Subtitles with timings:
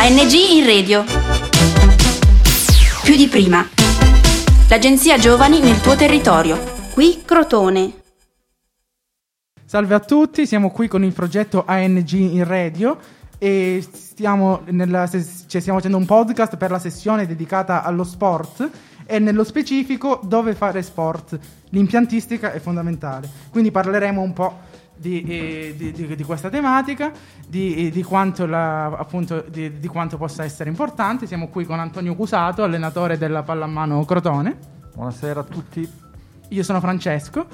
[0.00, 1.02] ANG in radio.
[3.02, 3.66] Più di prima.
[4.68, 6.56] L'agenzia Giovani nel tuo territorio.
[6.94, 7.94] Qui Crotone.
[9.64, 12.96] Salve a tutti, siamo qui con il progetto ANG in radio
[13.38, 15.20] e stiamo, nella, cioè
[15.60, 18.70] stiamo facendo un podcast per la sessione dedicata allo sport
[19.04, 21.36] e nello specifico dove fare sport.
[21.70, 24.58] L'impiantistica è fondamentale, quindi parleremo un po'
[24.98, 27.12] di, eh, di, di, di questa tematica,
[27.46, 31.26] di, quanto la, appunto, di, quanto possa essere importante.
[31.26, 34.56] Siamo qui con Antonio Cusato, allenatore della pallamano Crotone.
[34.94, 35.88] Buonasera a tutti.
[36.48, 37.46] Io sono Francesco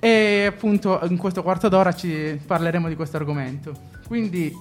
[0.00, 3.72] e appunto in questo quarto d'ora ci parleremo di questo argomento.
[4.06, 4.52] Quindi,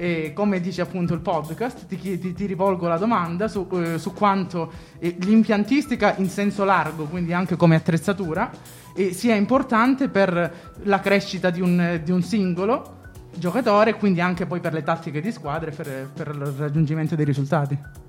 [0.00, 4.14] eh, come dice appunto il podcast, ti, ti, ti rivolgo la domanda su, eh, su
[4.14, 8.50] quanto eh, l'impiantistica in senso largo, quindi anche come attrezzatura,
[9.12, 12.98] sia importante per la crescita di un, di un singolo
[13.32, 17.24] giocatore quindi anche poi per le tattiche di squadra e per, per il raggiungimento dei
[17.24, 17.99] risultati.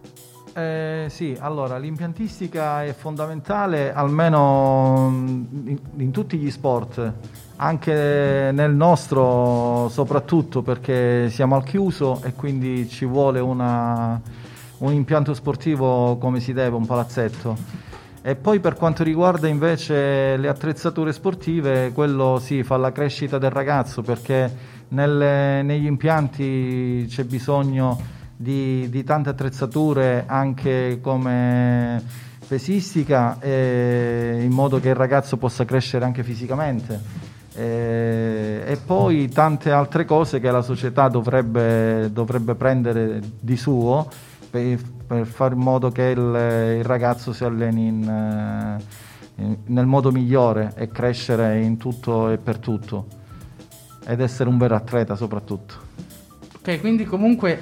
[0.54, 7.14] Eh, sì, allora l'impiantistica è fondamentale almeno in, in, tutti gli sport,
[7.56, 14.20] anche nel nostro soprattutto perché siamo al chiuso e quindi ci vuole una,
[14.80, 17.56] un impianto sportivo come si deve, un palazzetto.
[18.22, 23.52] E poi per quanto riguarda invece le attrezzature sportive, quello sì, fa la crescita del
[23.52, 24.54] ragazzo perché
[24.90, 32.04] nelle, negli impianti c'è bisogno di, di tante attrezzature anche come
[32.48, 37.00] pesistica eh, in modo che il ragazzo possa crescere anche fisicamente
[37.54, 44.10] eh, e poi tante altre cose che la società dovrebbe, dovrebbe prendere di suo
[44.50, 49.86] per, per fare in modo che il, il ragazzo si alleni in, eh, in, nel
[49.86, 53.06] modo migliore e crescere in tutto e per tutto
[54.04, 55.91] ed essere un vero atleta soprattutto.
[56.64, 57.60] Ok, quindi comunque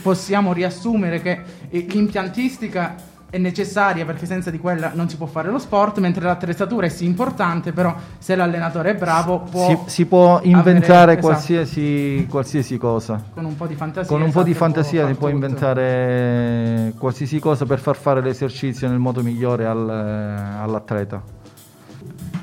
[0.00, 2.94] possiamo riassumere che eh, l'impiantistica
[3.30, 6.88] è necessaria perché senza di quella non si può fare lo sport, mentre l'attrezzatura è
[6.88, 9.68] sì importante, però se l'allenatore è bravo può...
[9.68, 12.30] Si, si può inventare avere, qualsiasi, esatto.
[12.30, 13.22] qualsiasi, cosa.
[13.34, 14.08] Con un po' di fantasia.
[14.08, 18.88] Con un po' di esatto, fantasia si può inventare qualsiasi cosa per far fare l'esercizio
[18.88, 21.36] nel modo migliore al, all'atleta.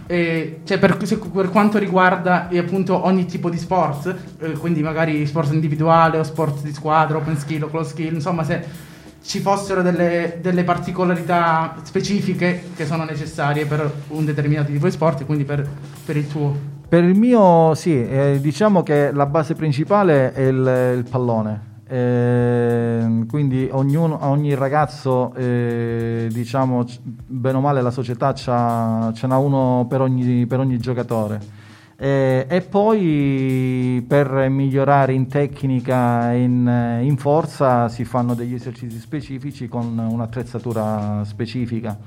[0.07, 5.25] Eh, cioè per, per, quanto riguarda eh, appunto ogni tipo di sport, eh, quindi magari
[5.25, 8.63] sport individuale o sport di squadra, open skill o close skill, insomma se
[9.23, 15.25] ci fossero delle, delle, particolarità specifiche che sono necessarie per un determinato tipo di sport,
[15.25, 15.67] quindi per,
[16.05, 16.55] per il tuo.
[16.87, 23.14] Per il mio sì, eh, diciamo che la base principale è il, il pallone eh,
[23.35, 29.99] quindi ognuno, ogni ragazzo, eh, diciamo, bene o male la società ce n'ha uno per
[29.99, 31.41] ogni, per ogni giocatore.
[31.97, 38.99] Eh, e poi per migliorare in tecnica e in, in, forza si fanno degli esercizi
[38.99, 41.97] specifici con un'attrezzatura specifica.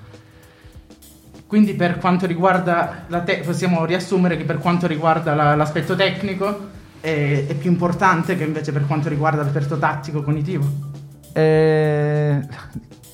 [1.46, 6.68] Quindi per quanto riguarda la te- possiamo riassumere che per quanto riguarda la, l'aspetto tecnico
[7.00, 10.87] è, è più importante che invece per quanto riguarda l'aspetto tattico cognitivo?
[11.32, 12.46] Eh,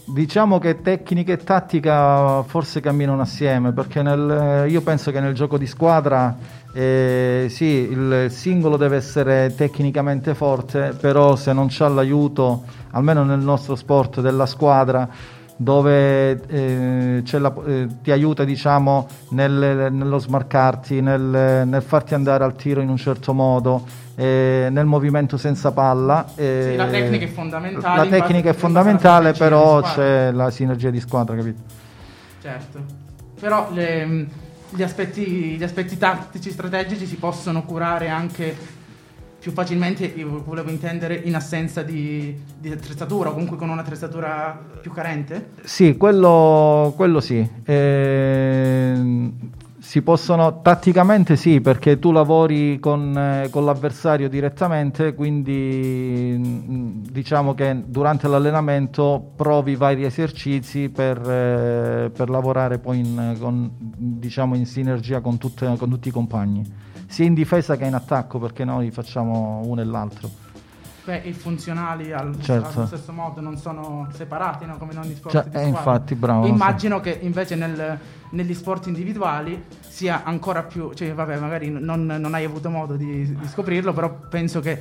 [0.07, 5.59] diciamo che tecnica e tattica forse camminano assieme perché nel, io penso che nel gioco
[5.59, 6.37] di squadra
[6.77, 13.39] eh, sì, il singolo deve essere tecnicamente forte, però se non c'è l'aiuto, almeno nel
[13.39, 15.09] nostro sport, della squadra,
[15.57, 22.57] dove eh, la, eh, ti aiuta diciamo, nel, nello smarcarti, nel, nel, farti andare al
[22.57, 23.85] tiro in un certo modo,
[24.17, 26.27] eh, nel movimento senza palla.
[26.35, 28.11] Sì, la tecnica è fondamentale.
[28.11, 31.61] La tecnica è fondamentale, però c'è la sinergia di squadra, capito?
[32.43, 32.81] Certo,
[33.41, 34.27] però le,
[34.71, 38.74] gli, aspetti, gli aspetti tattici, strategici si possono curare anche
[39.45, 44.91] più facilmente, io volevo intendere, in assenza di, di, attrezzatura o comunque con un'attrezzatura più
[44.91, 45.51] carente?
[45.65, 47.47] Sì, quello, quello sì.
[47.63, 49.31] Eh,
[49.85, 57.53] si possono, tatticamente sì, perché tu lavori con, eh, con, l'avversario direttamente, quindi mm, diciamo
[57.53, 64.65] che durante l'allenamento provi vari esercizi per, eh, per lavorare poi in, con, diciamo in
[64.65, 66.65] sinergia con, tutte, con tutti i compagni
[67.07, 70.44] sia in difesa che in attacco perché noi facciamo uno e l'altro.
[71.05, 72.79] Beh, i funzionali al, certo.
[72.79, 74.79] allo stesso modo non sono separati no?
[74.79, 76.47] come in ogni sport cioè, eh, infatti, bravo.
[76.47, 77.03] Immagino sì.
[77.03, 77.99] che invece nel,
[78.31, 83.37] negli sport individuali sia ancora più, cioè vabbè magari non, non hai avuto modo di,
[83.37, 84.81] di scoprirlo, però penso che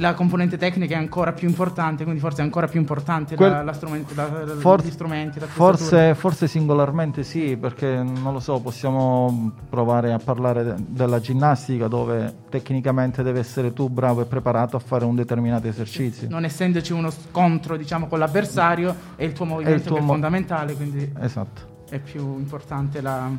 [0.00, 3.62] la componente tecnica è ancora più importante, quindi forse è ancora più importante Quel- la,
[3.64, 3.76] la
[4.14, 5.40] la- la- For- gli strumenti.
[5.40, 11.88] Forse, forse singolarmente sì, perché non lo so, possiamo provare a parlare de- della ginnastica
[11.88, 16.28] dove tecnicamente devi essere tu bravo e preparato a fare un determinato esercizio.
[16.28, 20.12] Non essendoci uno scontro, diciamo, con l'avversario, è il tuo movimento tuo che è mo-
[20.12, 21.62] fondamentale, quindi Esatto.
[21.90, 23.30] è più importante la-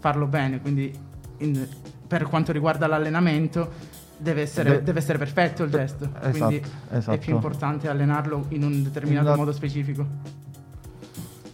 [0.00, 0.60] farlo bene.
[0.60, 0.92] Quindi
[1.38, 1.66] in-
[2.06, 3.92] per quanto riguarda l'allenamento
[4.24, 6.56] deve essere, De- deve essere perfetto il gesto, Esatto, quindi
[6.90, 7.18] è esatto.
[7.18, 10.06] più importante allenarlo in un determinato In- modo specifico.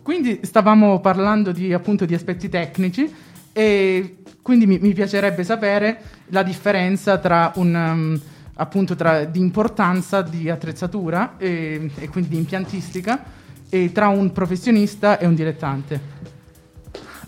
[0.03, 3.13] Quindi stavamo parlando di, appunto di aspetti tecnici
[3.53, 7.75] e quindi mi, mi piacerebbe sapere la differenza tra un...
[7.75, 8.21] um,
[8.61, 13.25] appunto tra, di importanza di attrezzatura e, e quindi di impiantistica
[13.71, 15.99] e tra un professionista e un dilettante.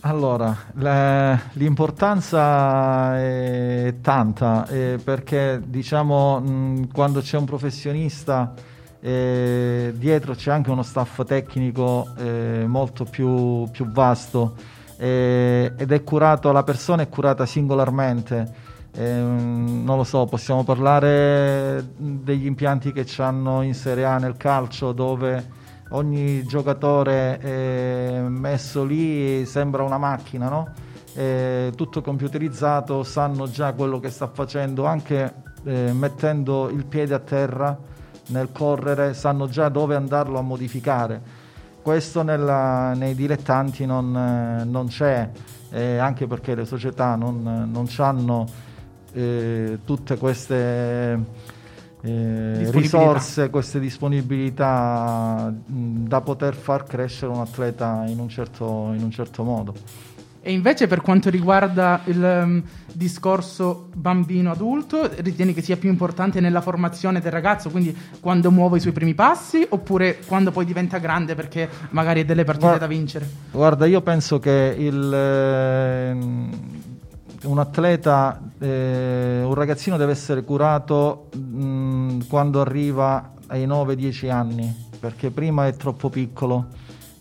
[0.05, 8.53] Allora, le- l'importanza è tanta eh, perché diciamo mh, quando c'è un professionista
[9.01, 14.57] eh, dietro c'è anche uno staff tecnico eh, molto più, più vasto
[14.97, 18.71] eh, ed è curato, la persona è curata singolarmente.
[18.95, 24.91] Ehm, non lo so, possiamo parlare degli impianti che hanno in Serie A nel calcio
[24.93, 25.61] dove
[25.93, 30.69] ogni giocatore è messo lì sembra una macchina, no?
[31.13, 35.33] È tutto computerizzato, sanno già quello che sta facendo, anche
[35.65, 37.77] eh, mettendo il piede a terra
[38.29, 41.21] nel correre, sanno già dove andarlo a modificare.
[41.83, 45.29] Questo nella- nei dilettanti non, eh, non c'è,
[45.71, 48.71] eh, anche perché le società non, non hanno
[49.85, 51.23] tutte queste
[52.03, 59.03] eh, risorse, queste disponibilità mh, da poter far crescere un atleta in un certo, in
[59.03, 59.75] un certo modo.
[60.45, 62.63] E invece per quanto riguarda il um,
[62.93, 68.81] discorso bambino-adulto, ritieni che sia più importante nella formazione del ragazzo, quindi quando muove i
[68.81, 72.93] suoi primi passi, oppure quando poi diventa grande perché magari ha delle partite Guarda- da
[72.93, 73.29] vincere?
[73.53, 76.51] Guarda, io penso che il, ehm,
[77.45, 81.39] un atleta, eh, un ragazzino deve essere curato mh,
[82.27, 86.69] quando arriva ai 9-10 anni, perché prima è troppo piccolo.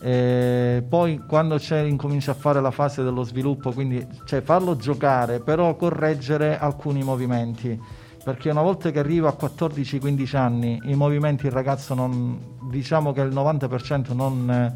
[0.04, 5.40] E poi quando c'è, incomincia a fare la fase dello sviluppo, quindi cioè farlo giocare,
[5.40, 7.80] però correggere alcuni movimenti.
[8.24, 12.40] Perché una volta che arriva a 14-15 anni, i movimenti il ragazzo non,
[12.70, 14.74] diciamo che il 90% non, eh,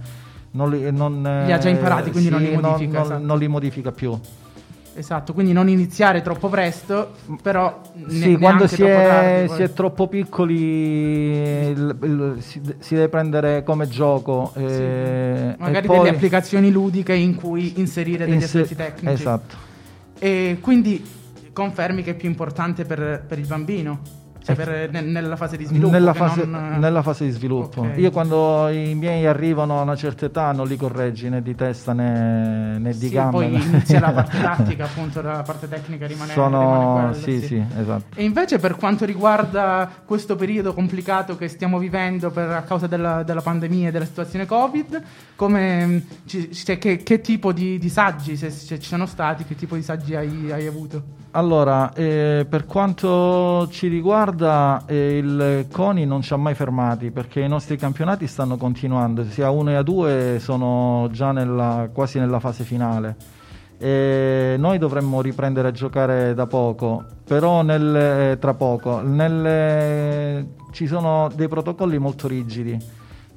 [0.52, 3.24] non li, non, Li ha già imparati, quindi non li sì, modifica, non- esatto.
[3.26, 4.20] non li modifica più.
[4.98, 7.12] Esatto, quindi non iniziare troppo presto,
[7.42, 9.56] però ne- Sì, quando si è, tardi, poi.
[9.58, 14.52] si è troppo piccoli il- il- si, si deve prendere come gioco.
[14.56, 14.62] Sì.
[14.64, 19.14] eh, Magari poi delle applicazioni ludiche in cui inserire degli inser- aspetti tecnici.
[19.14, 19.56] Esatto.
[20.18, 21.04] E quindi
[21.52, 24.00] confermi che è più importante per, per il bambino,
[24.46, 25.92] cioè per- ne- nella fase di sviluppo.
[25.92, 27.82] Nella fase, non- nella fase di sviluppo.
[27.82, 27.98] Ok.
[27.98, 31.94] Io quando i miei arrivano a una certa età non li correggi né di testa
[31.94, 33.32] né, né di Sì, gambe.
[33.32, 37.64] poi inizia la parte tattica, appunto, la parte tecnica rimane, Sono, rimane quella, sì, sì,
[37.80, 38.04] esatto.
[38.16, 43.24] E invece per quanto riguarda questo periodo complicato che stiamo vivendo per, a causa della,
[43.24, 45.02] della pandemia e della situazione Covid,
[45.36, 49.74] come, ci- cioè, che, che tipo di disagi, se, se ci sono stati, che tipo
[49.74, 51.24] di disagi hai, hai avuto?
[51.32, 57.42] Allora, eh, per quanto ci riguarda, eh, il CONI non ci ha mai fermati perché
[57.42, 62.20] i nostri campionati stanno continuando, sia a 1 e a 2 sono già nella- quasi
[62.20, 63.16] nella fase finale.
[63.78, 69.02] E noi dovremmo riprendere a giocare da poco, però nel- eh, tra poco.
[69.02, 72.78] Nel- ci sono dei protocolli molto rigidi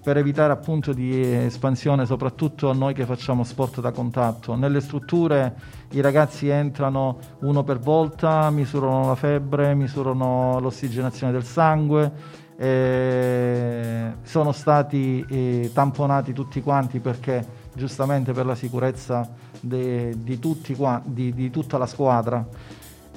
[0.08, 4.54] per evitare appunto di espansione, soprattutto a noi che facciamo sport da contatto.
[4.54, 5.54] Nelle strutture
[5.90, 12.10] i ragazzi entrano uno per volta, misurano la febbre, misurano l'ossigenazione del sangue,
[12.56, 19.28] eh, sono stati eh, tamponati tutti quanti perché giustamente per la sicurezza
[19.60, 20.74] de- di, tutti
[21.04, 22.46] di- di tutta la squadra.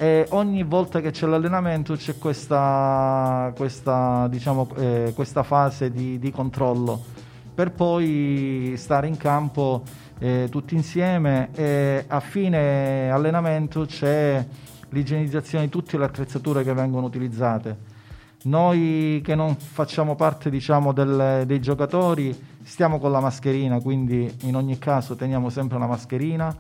[0.01, 6.31] E ogni volta che c'è l'allenamento c'è questa, questa, diciamo, eh, questa fase di, di
[6.31, 7.03] controllo
[7.53, 9.84] per poi stare in campo
[10.17, 14.43] eh, tutti insieme e a fine allenamento c'è
[14.89, 17.91] l'igienizzazione di tutte le attrezzature che vengono utilizzate.
[18.44, 24.56] Noi che non facciamo parte diciamo, del- dei giocatori stiamo con la mascherina, quindi in
[24.56, 26.56] ogni caso teniamo sempre la mascherina,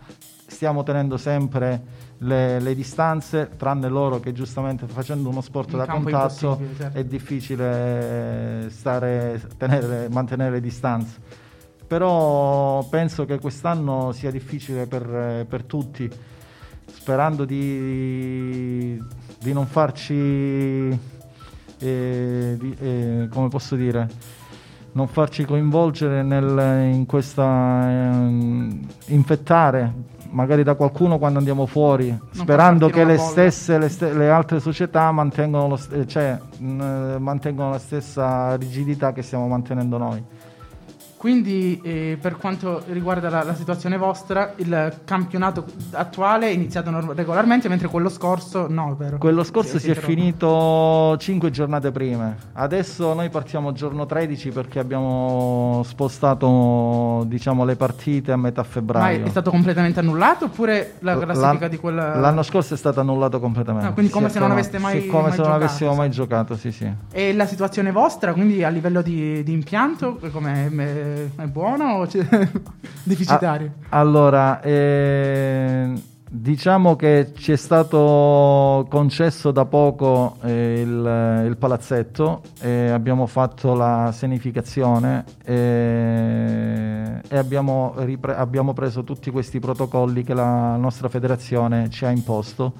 [0.45, 1.81] stiamo tenendo sempre
[2.19, 6.75] le, le distanze, tranne loro che giustamente facendo uno sport In da è contatto impossibile,
[6.77, 6.97] certo.
[6.99, 11.19] è difficile stare, tenere- mantenere le distanze.
[11.87, 16.09] Però penso che quest'anno sia difficile per, per tutti,
[16.85, 19.01] sperando di,
[19.39, 21.19] di non farci
[21.81, 24.07] e, e come posso dire,
[24.93, 32.29] non farci coinvolgere nel, in questa eh, infettare magari da qualcuno quando andiamo fuori, non
[32.31, 37.79] sperando che le stesse, le, st- le, altre società mantengono, st- cioè, mh, mantengono la
[37.79, 40.23] stessa rigidità che stiamo mantenendo noi.
[41.21, 47.69] Quindi eh, per quanto riguarda la, la, situazione vostra, il campionato attuale è iniziato regolarmente,
[47.69, 49.19] mentre quello scorso no, vero?
[49.19, 52.35] Quello scorso si, si è finito 5 giornate prima.
[52.53, 59.19] Adesso noi partiamo giorno 13 perché abbiamo spostato diciamo, le partite a metà febbraio.
[59.19, 62.15] Ma è stato completamente annullato oppure la classifica di quella...
[62.15, 63.89] L'anno scorso è stato annullato completamente.
[63.89, 66.55] Ah, quindi come se non aveste mai, sì, come mai se non avessimo mai giocato,
[66.55, 66.91] sì sì.
[67.11, 72.07] E la situazione vostra, quindi a livello di, di impianto, come è buono o
[73.03, 73.73] deficitario?
[73.89, 75.93] A- allora, eh,
[76.29, 83.73] diciamo che ci è stato concesso da poco eh, il, il, palazzetto e abbiamo fatto
[83.73, 91.89] la sanificazione e, e abbiamo, ripre- abbiamo preso tutti questi protocolli che la nostra federazione
[91.89, 92.73] ci ha imposto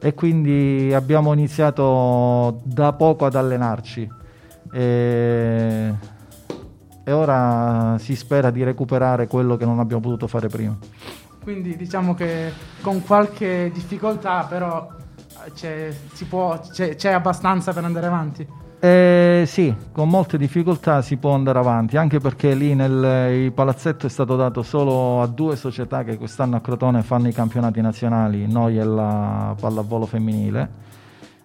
[0.00, 4.10] e quindi abbiamo iniziato da poco ad allenarci.
[4.72, 5.94] E
[7.08, 10.76] e ora si spera di recuperare quello che non abbiamo potuto fare prima.
[11.40, 14.88] Quindi diciamo che con qualche difficoltà però
[15.54, 15.94] c'è,
[16.28, 18.48] può, c'è, c'è abbastanza per andare avanti.
[18.80, 24.10] Eh, sì, con molte difficoltà si può andare avanti, anche perché lì nel palazzetto è
[24.10, 28.80] stato dato solo a due società che quest'anno a Crotone fanno i campionati nazionali, noi
[28.80, 30.86] e la pallavolo femminile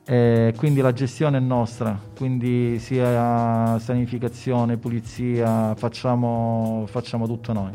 [0.06, 7.72] eh, quindi la gestione è nostra, quindi sia sanificazione, pulizia, facciamo, facciamo tutto noi.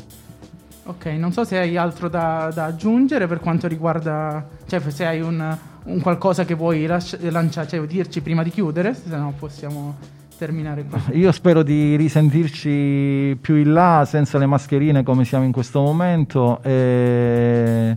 [0.84, 5.20] Ok, non so se hai altro da, da, aggiungere per quanto riguarda, cioè se hai
[5.20, 9.96] un, un qualcosa che vuoi lanciare, cioè dirci prima di chiudere, se no possiamo
[10.36, 11.18] terminare qui.
[11.18, 16.62] Io spero di risentirci più in là, senza le mascherine come siamo in questo momento
[16.62, 17.94] e,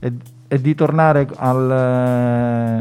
[0.00, 0.12] e,
[0.48, 2.75] e di tornare al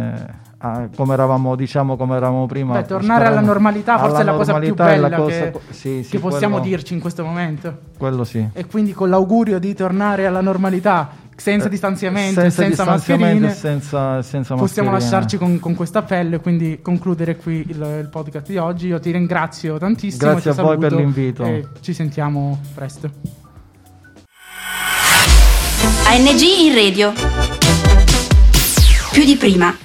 [0.95, 2.73] come eravamo, diciamo, come eravamo prima.
[2.73, 6.09] Beh, tornare alla normalità forse alla è la cosa più bella cosa, che, sì, sì,
[6.09, 7.77] che possiamo quello, dirci in questo momento.
[7.97, 8.47] Quello sì.
[8.53, 14.21] E quindi con l'augurio di tornare alla normalità senza eh, distanziamento senza, senza mascherine senza,
[14.21, 18.57] senza possiamo lasciarci con, con questo appello e quindi concludere qui il, il, podcast di
[18.57, 23.09] oggi io ti ringrazio tantissimo grazie a voi per l'invito e ci sentiamo presto
[26.07, 27.11] ANG in radio
[29.11, 29.84] più di prima